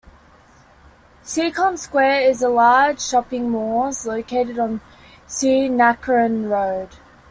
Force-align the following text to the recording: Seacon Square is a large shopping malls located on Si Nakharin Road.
Seacon 1.23 1.77
Square 1.77 2.21
is 2.21 2.41
a 2.41 2.49
large 2.49 2.99
shopping 2.99 3.51
malls 3.51 4.07
located 4.07 4.57
on 4.57 4.81
Si 5.27 5.69
Nakharin 5.69 6.49
Road. 6.49 6.89